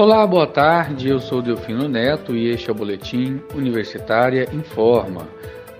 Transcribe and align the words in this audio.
Olá, 0.00 0.26
boa 0.26 0.46
tarde. 0.46 1.10
Eu 1.10 1.20
sou 1.20 1.42
Delfino 1.42 1.86
Neto 1.86 2.34
e 2.34 2.48
este 2.48 2.70
é 2.70 2.72
o 2.72 2.74
boletim 2.74 3.38
Universitária 3.54 4.48
Informa, 4.50 5.28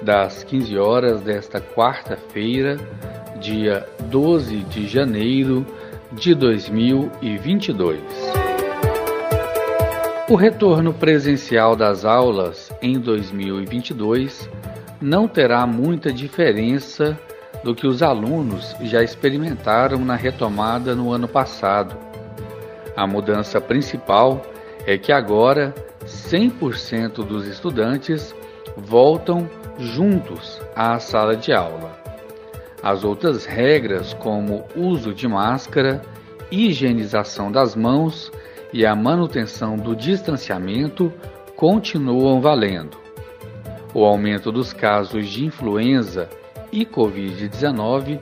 das 0.02 0.44
15 0.44 0.76
horas 0.76 1.22
desta 1.22 1.58
quarta-feira, 1.58 2.76
dia 3.40 3.88
12 4.10 4.58
de 4.64 4.86
janeiro 4.86 5.64
de 6.12 6.34
2022. 6.34 7.98
O 10.28 10.34
retorno 10.34 10.92
presencial 10.92 11.74
das 11.74 12.04
aulas 12.04 12.70
em 12.82 13.00
2022 13.00 14.50
não 15.00 15.26
terá 15.26 15.66
muita 15.66 16.12
diferença 16.12 17.18
do 17.64 17.74
que 17.74 17.86
os 17.86 18.02
alunos 18.02 18.76
já 18.82 19.02
experimentaram 19.02 19.98
na 20.04 20.14
retomada 20.14 20.94
no 20.94 21.10
ano 21.10 21.26
passado 21.26 22.09
a 23.00 23.06
mudança 23.06 23.62
principal 23.62 24.42
é 24.86 24.98
que 24.98 25.10
agora 25.10 25.74
100% 26.04 27.24
dos 27.24 27.46
estudantes 27.46 28.34
voltam 28.76 29.48
juntos 29.78 30.60
à 30.76 30.98
sala 30.98 31.34
de 31.34 31.50
aula. 31.50 31.98
As 32.82 33.02
outras 33.02 33.46
regras, 33.46 34.12
como 34.12 34.66
uso 34.76 35.14
de 35.14 35.26
máscara, 35.26 36.02
higienização 36.50 37.50
das 37.50 37.74
mãos 37.74 38.30
e 38.70 38.84
a 38.84 38.94
manutenção 38.94 39.78
do 39.78 39.96
distanciamento, 39.96 41.10
continuam 41.56 42.38
valendo. 42.42 42.98
O 43.94 44.04
aumento 44.04 44.52
dos 44.52 44.74
casos 44.74 45.26
de 45.26 45.46
influenza 45.46 46.28
e 46.70 46.84
Covid-19 46.84 48.20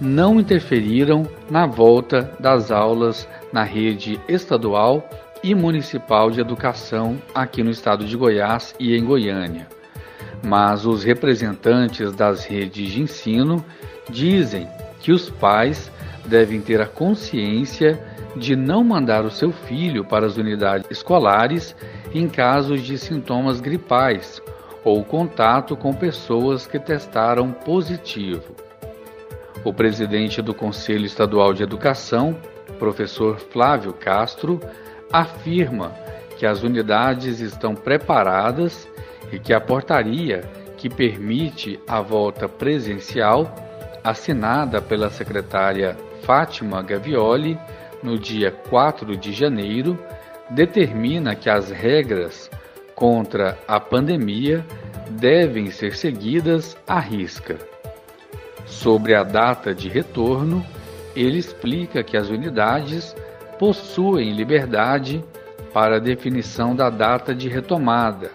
não 0.00 0.38
interferiram 0.38 1.26
na 1.50 1.66
volta 1.66 2.30
das 2.38 2.70
aulas 2.70 3.28
na 3.52 3.62
rede 3.62 4.20
estadual 4.28 5.08
e 5.42 5.54
municipal 5.54 6.30
de 6.30 6.40
educação 6.40 7.20
aqui 7.34 7.62
no 7.62 7.70
estado 7.70 8.04
de 8.04 8.16
Goiás 8.16 8.74
e 8.78 8.94
em 8.96 9.04
Goiânia. 9.04 9.66
Mas 10.42 10.86
os 10.86 11.04
representantes 11.04 12.12
das 12.12 12.44
redes 12.44 12.90
de 12.90 13.02
ensino 13.02 13.64
dizem 14.08 14.68
que 15.00 15.12
os 15.12 15.30
pais 15.30 15.90
devem 16.26 16.60
ter 16.60 16.80
a 16.80 16.86
consciência 16.86 18.02
de 18.36 18.54
não 18.54 18.84
mandar 18.84 19.24
o 19.24 19.30
seu 19.30 19.50
filho 19.50 20.04
para 20.04 20.26
as 20.26 20.36
unidades 20.36 20.90
escolares 20.90 21.74
em 22.14 22.28
casos 22.28 22.82
de 22.82 22.96
sintomas 22.96 23.60
gripais 23.60 24.40
ou 24.84 25.04
contato 25.04 25.76
com 25.76 25.92
pessoas 25.92 26.66
que 26.66 26.78
testaram 26.78 27.52
positivo. 27.52 28.54
O 29.64 29.74
presidente 29.74 30.40
do 30.40 30.54
Conselho 30.54 31.04
Estadual 31.04 31.52
de 31.52 31.62
Educação, 31.62 32.36
professor 32.80 33.38
Flávio 33.38 33.92
Castro, 33.92 34.58
afirma 35.12 35.94
que 36.38 36.46
as 36.46 36.62
unidades 36.62 37.38
estão 37.40 37.74
preparadas 37.74 38.88
e 39.30 39.38
que 39.38 39.52
a 39.52 39.60
portaria 39.60 40.40
que 40.78 40.88
permite 40.88 41.78
a 41.86 42.00
volta 42.00 42.48
presencial, 42.48 43.54
assinada 44.02 44.80
pela 44.80 45.10
secretária 45.10 45.94
Fátima 46.22 46.82
Gavioli 46.82 47.58
no 48.02 48.18
dia 48.18 48.50
4 48.50 49.14
de 49.14 49.30
janeiro, 49.30 49.98
determina 50.48 51.34
que 51.34 51.50
as 51.50 51.70
regras 51.70 52.50
contra 52.94 53.58
a 53.68 53.78
pandemia 53.78 54.64
devem 55.10 55.70
ser 55.70 55.94
seguidas 55.94 56.78
à 56.88 56.98
risca. 56.98 57.58
Sobre 58.64 59.14
a 59.14 59.22
data 59.22 59.74
de 59.74 59.88
retorno, 59.88 60.64
ele 61.22 61.38
explica 61.38 62.02
que 62.02 62.16
as 62.16 62.28
unidades 62.28 63.14
possuem 63.58 64.32
liberdade 64.32 65.24
para 65.72 65.96
a 65.96 66.00
definição 66.00 66.74
da 66.74 66.90
data 66.90 67.34
de 67.34 67.48
retomada, 67.48 68.30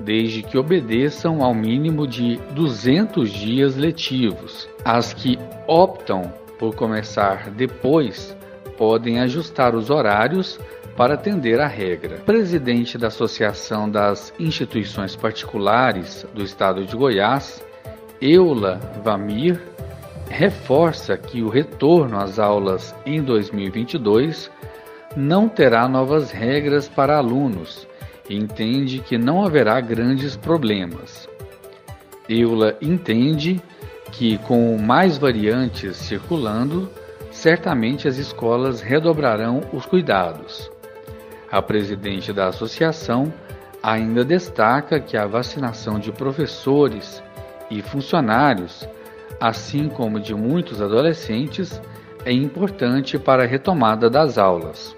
desde 0.00 0.42
que 0.42 0.58
obedeçam 0.58 1.42
ao 1.42 1.54
mínimo 1.54 2.06
de 2.06 2.36
200 2.52 3.30
dias 3.30 3.76
letivos. 3.76 4.68
As 4.84 5.12
que 5.12 5.38
optam 5.66 6.32
por 6.58 6.74
começar 6.74 7.50
depois 7.50 8.36
podem 8.76 9.20
ajustar 9.20 9.74
os 9.74 9.90
horários 9.90 10.58
para 10.96 11.14
atender 11.14 11.60
à 11.60 11.66
regra. 11.68 12.16
Presidente 12.26 12.98
da 12.98 13.06
Associação 13.06 13.88
das 13.88 14.32
Instituições 14.38 15.14
Particulares 15.14 16.26
do 16.34 16.42
Estado 16.42 16.84
de 16.84 16.96
Goiás, 16.96 17.64
Eula 18.20 18.80
Vamir, 19.04 19.60
reforça 20.28 21.16
que 21.16 21.42
o 21.42 21.48
retorno 21.48 22.18
às 22.18 22.38
aulas 22.38 22.94
em 23.04 23.22
2022 23.22 24.50
não 25.16 25.48
terá 25.48 25.88
novas 25.88 26.30
regras 26.30 26.88
para 26.88 27.16
alunos 27.16 27.86
e 28.28 28.36
entende 28.36 29.00
que 29.00 29.16
não 29.16 29.44
haverá 29.44 29.80
grandes 29.80 30.36
problemas. 30.36 31.28
Eula 32.28 32.76
entende 32.80 33.60
que, 34.12 34.38
com 34.38 34.76
mais 34.76 35.16
variantes 35.16 35.96
circulando, 35.96 36.90
certamente 37.30 38.06
as 38.06 38.18
escolas 38.18 38.80
redobrarão 38.80 39.62
os 39.72 39.86
cuidados. 39.86 40.70
A 41.50 41.62
presidente 41.62 42.32
da 42.32 42.48
associação 42.48 43.32
ainda 43.82 44.24
destaca 44.24 45.00
que 45.00 45.16
a 45.16 45.26
vacinação 45.26 45.98
de 45.98 46.12
professores 46.12 47.22
e 47.70 47.80
funcionários, 47.80 48.86
assim 49.40 49.88
como 49.88 50.20
de 50.20 50.34
muitos 50.34 50.80
adolescentes, 50.82 51.80
é 52.24 52.32
importante 52.32 53.18
para 53.18 53.44
a 53.44 53.46
retomada 53.46 54.10
das 54.10 54.38
aulas. 54.38 54.96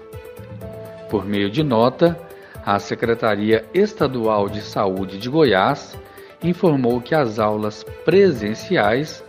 Por 1.09 1.25
meio 1.25 1.49
de 1.49 1.63
nota, 1.63 2.17
a 2.65 2.79
Secretaria 2.79 3.65
Estadual 3.73 4.49
de 4.49 4.61
Saúde 4.61 5.17
de 5.17 5.29
Goiás 5.29 5.97
informou 6.43 7.01
que 7.01 7.13
as 7.13 7.39
aulas 7.39 7.83
presenciais 8.05 9.23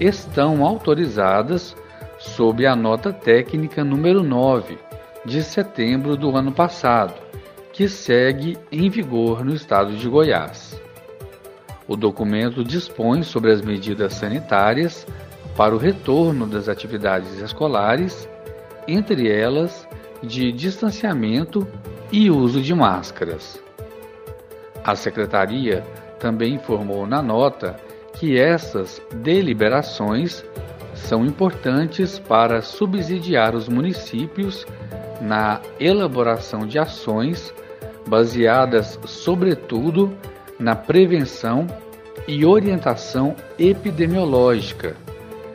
estão 0.00 0.64
autorizadas 0.64 1.76
sob 2.18 2.66
a 2.66 2.74
nota 2.74 3.12
técnica 3.12 3.84
número 3.84 4.22
9 4.22 4.78
de 5.24 5.42
setembro 5.42 6.16
do 6.16 6.36
ano 6.36 6.52
passado, 6.52 7.14
que 7.72 7.88
segue 7.88 8.58
em 8.72 8.88
vigor 8.88 9.44
no 9.44 9.54
estado 9.54 9.94
de 9.96 10.08
Goiás. 10.08 10.80
O 11.88 11.96
documento 11.96 12.62
dispõe 12.62 13.22
sobre 13.22 13.50
as 13.50 13.62
medidas 13.62 14.12
sanitárias 14.12 15.06
para 15.56 15.74
o 15.74 15.78
retorno 15.78 16.46
das 16.46 16.68
atividades 16.68 17.40
escolares, 17.40 18.28
entre 18.86 19.28
elas 19.28 19.88
de 20.22 20.52
distanciamento 20.52 21.66
e 22.12 22.30
uso 22.30 22.60
de 22.60 22.74
máscaras. 22.74 23.58
A 24.84 24.94
Secretaria 24.94 25.82
também 26.20 26.54
informou 26.54 27.06
na 27.06 27.22
nota 27.22 27.76
que 28.14 28.38
essas 28.38 29.00
deliberações 29.14 30.44
são 30.94 31.24
importantes 31.24 32.18
para 32.18 32.60
subsidiar 32.60 33.54
os 33.54 33.68
municípios 33.68 34.66
na 35.20 35.60
elaboração 35.80 36.66
de 36.66 36.78
ações 36.78 37.54
baseadas, 38.06 38.98
sobretudo, 39.04 40.12
na 40.58 40.74
prevenção 40.74 41.66
e 42.26 42.44
orientação 42.44 43.36
epidemiológica, 43.58 44.96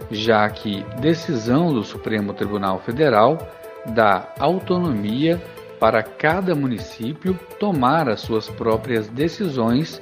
já 0.09 0.49
que 0.49 0.83
decisão 0.99 1.73
do 1.73 1.83
Supremo 1.83 2.33
Tribunal 2.33 2.79
Federal 2.79 3.37
dá 3.85 4.27
autonomia 4.39 5.41
para 5.79 6.01
cada 6.01 6.55
município 6.55 7.37
tomar 7.59 8.07
as 8.07 8.21
suas 8.21 8.47
próprias 8.47 9.09
decisões 9.09 10.01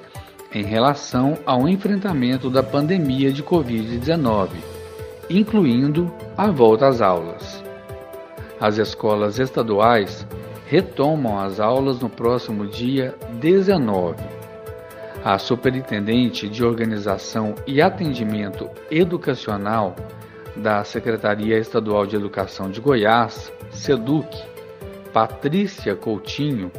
em 0.53 0.63
relação 0.63 1.37
ao 1.45 1.67
enfrentamento 1.67 2.49
da 2.49 2.61
pandemia 2.61 3.31
de 3.31 3.41
Covid-19, 3.41 4.49
incluindo 5.29 6.13
a 6.37 6.51
volta 6.51 6.87
às 6.87 7.01
aulas. 7.01 7.63
As 8.59 8.77
escolas 8.77 9.39
estaduais 9.39 10.27
retomam 10.67 11.39
as 11.39 11.59
aulas 11.59 11.99
no 11.99 12.09
próximo 12.09 12.67
dia 12.67 13.15
19 13.39 14.30
a 15.23 15.37
superintendente 15.37 16.49
de 16.49 16.63
Organização 16.63 17.55
e 17.67 17.81
Atendimento 17.81 18.69
Educacional 18.89 19.95
da 20.55 20.83
Secretaria 20.83 21.57
Estadual 21.57 22.05
de 22.05 22.15
Educação 22.15 22.69
de 22.69 22.81
Goiás, 22.81 23.51
SEDUC, 23.71 24.27
Patrícia 25.13 25.95
Coutinho, 25.95 26.71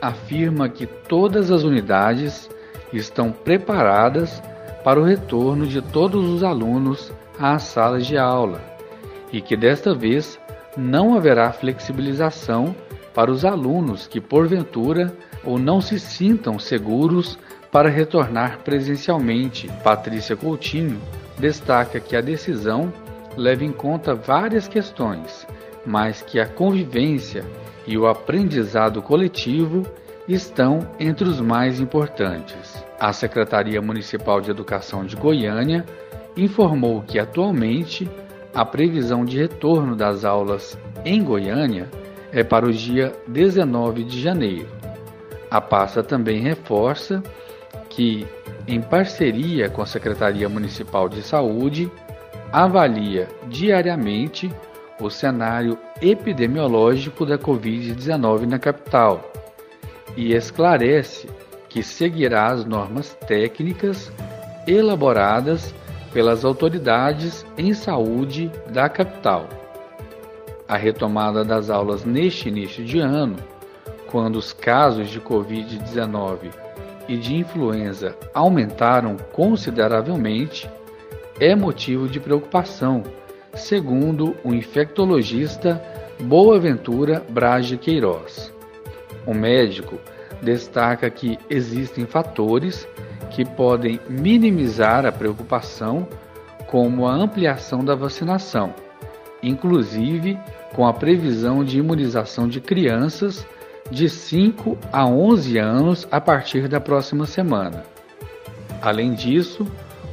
afirma 0.00 0.68
que 0.68 0.86
todas 0.86 1.50
as 1.50 1.62
unidades 1.62 2.48
estão 2.92 3.32
preparadas 3.32 4.42
para 4.84 5.00
o 5.00 5.04
retorno 5.04 5.66
de 5.66 5.80
todos 5.80 6.28
os 6.28 6.42
alunos 6.42 7.12
às 7.38 7.62
salas 7.64 8.06
de 8.06 8.16
aula 8.16 8.60
e 9.32 9.40
que 9.40 9.56
desta 9.56 9.94
vez 9.94 10.38
não 10.76 11.14
haverá 11.14 11.52
flexibilização 11.52 12.74
para 13.14 13.30
os 13.30 13.44
alunos 13.44 14.06
que, 14.06 14.20
porventura, 14.20 15.14
ou 15.44 15.58
não 15.58 15.80
se 15.80 15.98
sintam 15.98 16.58
seguros 16.58 17.38
para 17.72 17.88
retornar 17.88 18.58
presencialmente. 18.58 19.66
Patrícia 19.82 20.36
Coutinho 20.36 21.00
destaca 21.38 21.98
que 21.98 22.14
a 22.14 22.20
decisão 22.20 22.92
leva 23.34 23.64
em 23.64 23.72
conta 23.72 24.14
várias 24.14 24.68
questões, 24.68 25.46
mas 25.84 26.20
que 26.20 26.38
a 26.38 26.46
convivência 26.46 27.44
e 27.86 27.96
o 27.96 28.06
aprendizado 28.06 29.00
coletivo 29.00 29.84
estão 30.28 30.80
entre 31.00 31.26
os 31.26 31.40
mais 31.40 31.80
importantes. 31.80 32.84
A 33.00 33.12
Secretaria 33.12 33.80
Municipal 33.80 34.40
de 34.40 34.50
Educação 34.50 35.04
de 35.04 35.16
Goiânia 35.16 35.84
informou 36.36 37.02
que 37.02 37.18
atualmente 37.18 38.08
a 38.54 38.64
previsão 38.66 39.24
de 39.24 39.38
retorno 39.38 39.96
das 39.96 40.26
aulas 40.26 40.78
em 41.04 41.24
Goiânia 41.24 41.88
é 42.30 42.44
para 42.44 42.66
o 42.66 42.72
dia 42.72 43.12
19 43.26 44.04
de 44.04 44.20
janeiro. 44.20 44.68
A 45.50 45.60
pasta 45.60 46.02
também 46.02 46.40
reforça 46.40 47.22
que, 47.92 48.26
em 48.66 48.80
parceria 48.80 49.68
com 49.68 49.82
a 49.82 49.86
Secretaria 49.86 50.48
Municipal 50.48 51.08
de 51.08 51.22
Saúde, 51.22 51.90
avalia 52.50 53.28
diariamente 53.48 54.50
o 55.00 55.10
cenário 55.10 55.78
epidemiológico 56.00 57.26
da 57.26 57.38
Covid-19 57.38 58.46
na 58.46 58.58
capital 58.58 59.30
e 60.16 60.32
esclarece 60.32 61.28
que 61.68 61.82
seguirá 61.82 62.46
as 62.46 62.64
normas 62.64 63.14
técnicas 63.26 64.10
elaboradas 64.66 65.74
pelas 66.12 66.44
autoridades 66.44 67.44
em 67.58 67.74
saúde 67.74 68.50
da 68.68 68.88
capital. 68.88 69.48
A 70.68 70.76
retomada 70.76 71.44
das 71.44 71.68
aulas 71.68 72.04
neste 72.04 72.48
início 72.48 72.84
de 72.84 72.98
ano, 73.00 73.36
quando 74.10 74.36
os 74.36 74.52
casos 74.52 75.10
de 75.10 75.20
Covid-19 75.20 76.50
e 77.12 77.16
de 77.18 77.36
influenza 77.36 78.16
aumentaram 78.32 79.18
consideravelmente, 79.32 80.66
é 81.38 81.54
motivo 81.54 82.08
de 82.08 82.18
preocupação, 82.18 83.02
segundo 83.54 84.34
o 84.42 84.54
infectologista 84.54 85.82
Boaventura 86.18 87.22
Brage 87.28 87.76
Queiroz. 87.76 88.50
O 89.26 89.34
médico 89.34 89.98
destaca 90.40 91.10
que 91.10 91.38
existem 91.50 92.06
fatores 92.06 92.88
que 93.30 93.44
podem 93.44 94.00
minimizar 94.08 95.04
a 95.04 95.12
preocupação, 95.12 96.08
como 96.66 97.06
a 97.06 97.12
ampliação 97.12 97.84
da 97.84 97.94
vacinação, 97.94 98.74
inclusive 99.42 100.38
com 100.74 100.86
a 100.86 100.94
previsão 100.94 101.62
de 101.62 101.78
imunização 101.78 102.48
de 102.48 102.58
crianças 102.58 103.46
de 103.92 104.08
5 104.08 104.78
a 104.90 105.06
11 105.06 105.58
anos 105.58 106.08
a 106.10 106.18
partir 106.18 106.66
da 106.66 106.80
próxima 106.80 107.26
semana. 107.26 107.84
Além 108.80 109.12
disso, 109.12 109.66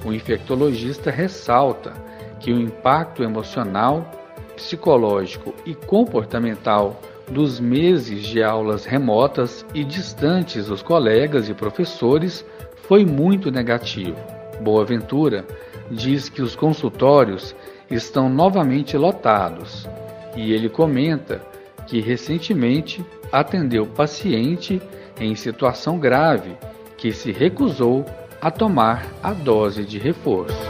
o 0.03 0.11
infectologista 0.11 1.09
ressalta 1.09 1.93
que 2.41 2.51
o 2.51 2.59
impacto 2.59 3.23
emocional, 3.23 4.05
psicológico 4.53 5.55
e 5.65 5.73
comportamental 5.73 6.99
dos 7.31 7.57
meses 7.61 8.23
de 8.23 8.43
aulas 8.43 8.83
remotas 8.83 9.65
e 9.73 9.85
distantes 9.85 10.67
dos 10.67 10.81
colegas 10.81 11.47
e 11.47 11.53
professores 11.53 12.45
foi 12.83 13.05
muito 13.05 13.49
negativo. 13.49 14.17
Boaventura 14.59 15.45
diz 15.89 16.27
que 16.27 16.41
os 16.41 16.53
consultórios 16.53 17.55
estão 17.89 18.27
novamente 18.27 18.97
lotados 18.97 19.87
e 20.35 20.51
ele 20.51 20.67
comenta 20.67 21.41
que 21.89 21.99
recentemente 21.99 23.03
atendeu 23.31 23.85
paciente 23.87 24.79
em 25.19 25.35
situação 25.35 25.97
grave 25.97 26.55
que 26.95 27.11
se 27.11 27.31
recusou 27.31 28.05
a 28.39 28.51
tomar 28.51 29.07
a 29.23 29.33
dose 29.33 29.83
de 29.83 29.97
reforço. 29.97 30.69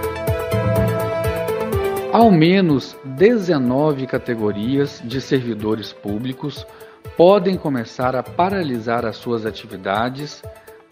Ao 2.11 2.31
menos 2.31 2.97
19 3.03 4.07
categorias 4.07 5.01
de 5.03 5.19
servidores 5.19 5.91
públicos 5.91 6.65
podem 7.17 7.57
começar 7.57 8.15
a 8.15 8.23
paralisar 8.23 9.05
as 9.05 9.17
suas 9.17 9.45
atividades 9.45 10.41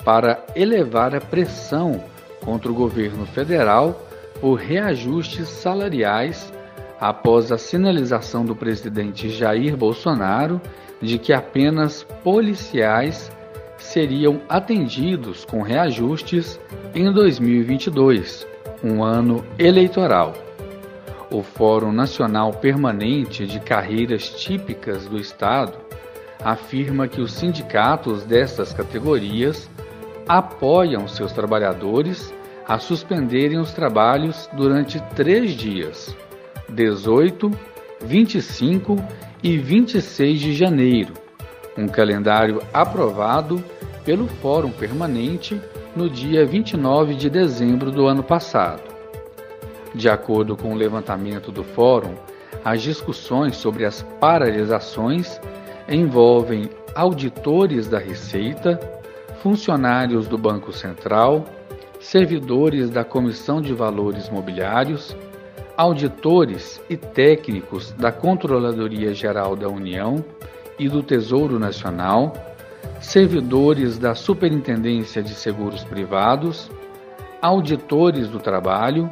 para 0.04 0.46
elevar 0.56 1.16
a 1.16 1.22
pressão 1.22 2.04
contra 2.44 2.70
o 2.70 2.76
governo 2.76 3.26
federal 3.26 4.06
por 4.42 4.56
reajustes 4.56 5.48
salariais 5.48 6.52
após 7.00 7.52
a 7.52 7.58
sinalização 7.58 8.46
do 8.46 8.56
presidente 8.56 9.30
Jair 9.30 9.76
Bolsonaro 9.78 10.62
de 11.02 11.18
que 11.18 11.32
apenas 11.32 12.04
policiais 12.24 13.32
seriam 13.78 14.42
atendidos 14.50 15.46
com 15.46 15.62
reajustes 15.62 16.60
em 16.94 17.12
2022, 17.12 18.48
um 18.84 19.04
ano 19.04 19.46
eleitoral. 19.58 20.34
O 21.32 21.44
Fórum 21.44 21.92
Nacional 21.92 22.54
Permanente 22.54 23.46
de 23.46 23.60
Carreiras 23.60 24.30
Típicas 24.30 25.06
do 25.08 25.18
Estado 25.18 25.74
afirma 26.44 27.08
que 27.08 27.22
os 27.22 27.34
sindicatos 27.34 28.24
dessas 28.24 28.74
categorias 28.74 29.70
apoiam 30.28 31.08
seus 31.08 31.32
trabalhadores 31.32 32.34
a 32.68 32.80
suspenderem 32.80 33.60
os 33.60 33.72
trabalhos 33.72 34.50
durante 34.54 35.02
três 35.16 35.52
dias, 35.52 36.16
18, 36.70 37.52
25 38.02 38.96
e 39.44 39.58
26 39.58 40.40
de 40.40 40.54
janeiro, 40.54 41.14
um 41.78 41.88
calendário 41.88 42.62
aprovado 42.74 43.64
pelo 44.04 44.28
Fórum 44.28 44.72
Permanente 44.72 45.60
no 45.96 46.10
dia 46.10 46.46
29 46.46 47.16
de 47.16 47.30
dezembro 47.30 47.92
do 47.92 48.08
ano 48.08 48.24
passado. 48.24 48.84
De 49.94 50.10
acordo 50.10 50.56
com 50.56 50.74
o 50.74 50.76
levantamento 50.76 51.52
do 51.52 51.64
Fórum, 51.64 52.14
as 52.64 52.82
discussões 52.82 53.56
sobre 53.58 53.86
as 53.86 54.02
paralisações 54.20 55.40
envolvem 55.90 56.70
auditores 56.94 57.88
da 57.88 57.98
Receita, 57.98 58.80
funcionários 59.42 60.28
do 60.28 60.38
Banco 60.38 60.72
Central, 60.74 61.46
servidores 62.00 62.90
da 62.90 63.04
Comissão 63.04 63.62
de 63.62 63.74
Valores 63.74 64.30
Mobiliários, 64.30 65.16
auditores 65.78 66.82
e 66.90 66.98
técnicos 66.98 67.92
da 67.92 68.12
Controladoria 68.12 69.14
Geral 69.14 69.56
da 69.56 69.70
União 69.70 70.26
e 70.80 70.90
do 70.90 71.04
Tesouro 71.04 71.60
Nacional, 71.60 72.34
servidores 73.00 74.00
da 74.00 74.16
Superintendência 74.16 75.22
de 75.22 75.36
Seguros 75.36 75.84
Privados, 75.84 76.72
auditores 77.40 78.28
do 78.28 78.40
trabalho, 78.40 79.08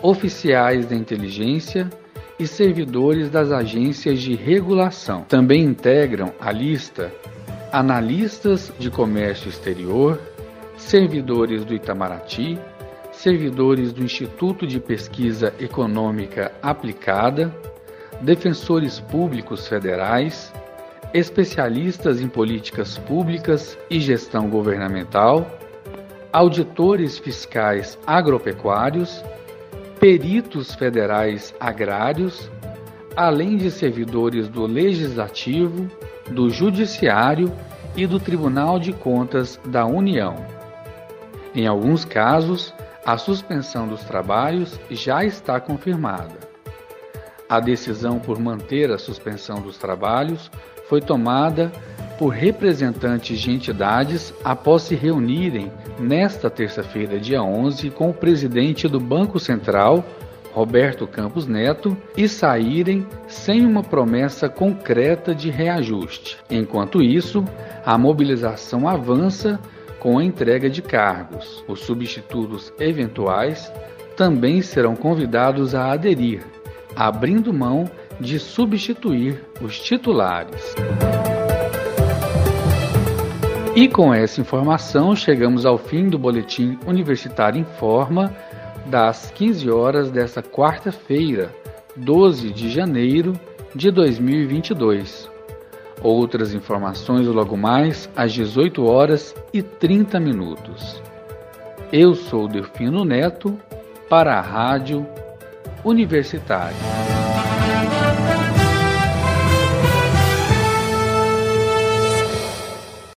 oficiais 0.00 0.86
da 0.86 0.94
inteligência 0.94 1.90
e 2.38 2.46
servidores 2.46 3.28
das 3.28 3.50
agências 3.50 4.20
de 4.20 4.36
regulação. 4.36 5.22
Também 5.28 5.64
integram 5.64 6.32
a 6.40 6.52
lista 6.52 7.12
analistas 7.72 8.72
de 8.78 8.90
comércio 8.90 9.48
exterior, 9.48 10.20
servidores 10.76 11.64
do 11.64 11.74
Itamaraty, 11.74 12.58
servidores 13.20 13.92
do 13.92 14.02
Instituto 14.02 14.66
de 14.66 14.80
Pesquisa 14.80 15.52
Econômica 15.60 16.52
Aplicada, 16.62 17.54
defensores 18.22 18.98
públicos 18.98 19.68
federais, 19.68 20.50
especialistas 21.12 22.22
em 22.22 22.28
políticas 22.28 22.96
públicas 22.96 23.76
e 23.90 24.00
gestão 24.00 24.48
governamental, 24.48 25.46
auditores 26.32 27.18
fiscais 27.18 27.98
agropecuários 28.06 29.22
peritos 29.98 30.74
federais 30.74 31.54
agrários, 31.60 32.50
além 33.14 33.58
de 33.58 33.70
servidores 33.70 34.48
do 34.48 34.64
Legislativo, 34.64 35.90
do 36.30 36.48
Judiciário 36.48 37.52
e 37.94 38.06
do 38.06 38.18
Tribunal 38.18 38.78
de 38.78 38.94
Contas 38.94 39.60
da 39.66 39.84
União. 39.84 40.36
Em 41.54 41.66
alguns 41.66 42.06
casos, 42.06 42.72
a 43.10 43.18
suspensão 43.18 43.88
dos 43.88 44.04
trabalhos 44.04 44.78
já 44.88 45.24
está 45.24 45.58
confirmada. 45.58 46.38
A 47.48 47.58
decisão 47.58 48.20
por 48.20 48.38
manter 48.38 48.92
a 48.92 48.98
suspensão 48.98 49.60
dos 49.60 49.76
trabalhos 49.76 50.48
foi 50.88 51.00
tomada 51.00 51.72
por 52.20 52.28
representantes 52.28 53.40
de 53.40 53.50
entidades 53.50 54.32
após 54.44 54.82
se 54.82 54.94
reunirem 54.94 55.72
nesta 55.98 56.48
terça-feira, 56.48 57.18
dia 57.18 57.42
11, 57.42 57.90
com 57.90 58.10
o 58.10 58.14
presidente 58.14 58.86
do 58.86 59.00
Banco 59.00 59.40
Central, 59.40 60.04
Roberto 60.52 61.04
Campos 61.04 61.48
Neto, 61.48 61.96
e 62.16 62.28
saírem 62.28 63.04
sem 63.26 63.66
uma 63.66 63.82
promessa 63.82 64.48
concreta 64.48 65.34
de 65.34 65.50
reajuste. 65.50 66.38
Enquanto 66.48 67.02
isso, 67.02 67.44
a 67.84 67.98
mobilização 67.98 68.88
avança 68.88 69.58
com 70.00 70.18
a 70.18 70.24
entrega 70.24 70.68
de 70.68 70.82
cargos. 70.82 71.62
Os 71.68 71.80
substitutos 71.80 72.72
eventuais 72.80 73.72
também 74.16 74.60
serão 74.60 74.96
convidados 74.96 75.74
a 75.74 75.92
aderir, 75.92 76.42
abrindo 76.96 77.52
mão 77.52 77.88
de 78.18 78.40
substituir 78.40 79.44
os 79.60 79.78
titulares. 79.78 80.74
E 83.76 83.88
com 83.88 84.12
essa 84.12 84.40
informação, 84.40 85.14
chegamos 85.14 85.64
ao 85.64 85.78
fim 85.78 86.08
do 86.08 86.18
Boletim 86.18 86.76
Universitário 86.86 87.60
em 87.60 87.64
Forma 87.78 88.34
das 88.86 89.30
15 89.30 89.70
horas 89.70 90.10
desta 90.10 90.42
quarta-feira, 90.42 91.54
12 91.96 92.50
de 92.50 92.68
janeiro 92.68 93.32
de 93.74 93.90
2022. 93.90 95.29
Outras 96.02 96.54
informações 96.54 97.26
logo 97.26 97.56
mais 97.56 98.08
às 98.16 98.32
18 98.32 98.84
horas 98.84 99.34
e 99.52 99.62
30 99.62 100.18
minutos. 100.18 101.02
Eu 101.92 102.14
sou 102.14 102.48
Delfino 102.48 103.04
Neto 103.04 103.58
para 104.08 104.38
a 104.38 104.40
Rádio 104.40 105.06
Universitária. 105.84 107.19